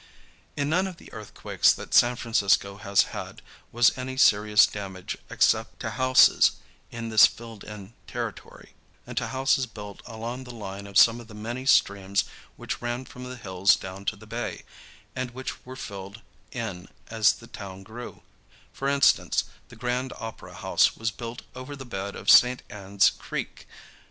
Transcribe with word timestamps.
In 0.57 0.67
none 0.67 0.87
of 0.87 0.97
the 0.97 1.13
earthquakes 1.13 1.71
that 1.73 1.93
San 1.93 2.15
Francisco 2.15 2.77
has 2.77 3.03
had 3.13 3.43
was 3.71 3.95
any 3.95 4.17
serious 4.17 4.65
damage 4.65 5.15
except 5.29 5.79
to 5.81 5.91
houses 5.91 6.53
in 6.89 7.09
this 7.09 7.27
filled 7.27 7.63
in 7.63 7.93
territory, 8.07 8.73
and 9.05 9.15
to 9.19 9.27
houses 9.27 9.67
built 9.67 10.01
along 10.07 10.43
the 10.43 10.55
line 10.55 10.87
of 10.87 10.97
some 10.97 11.21
of 11.21 11.27
the 11.27 11.35
many 11.35 11.67
streams 11.67 12.23
which 12.55 12.81
ran 12.81 13.05
from 13.05 13.25
the 13.25 13.35
hills 13.37 13.75
down 13.75 14.03
to 14.05 14.15
the 14.15 14.25
bay, 14.25 14.63
and 15.15 15.29
which 15.35 15.63
were 15.67 15.75
filled 15.75 16.23
in 16.51 16.87
as 17.11 17.33
the 17.33 17.45
town 17.45 17.83
grew 17.83 18.23
for 18.73 18.87
instance, 18.89 19.43
the 19.69 19.75
Grand 19.75 20.13
Opera 20.17 20.55
House 20.55 20.97
was 20.97 21.11
built 21.11 21.43
over 21.55 21.75
the 21.75 21.85
bed 21.85 22.15
of 22.15 22.27
St. 22.27 22.63
Anne's 22.71 23.11
Creek. 23.11 23.67